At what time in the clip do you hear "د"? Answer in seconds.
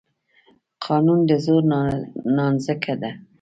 1.29-1.31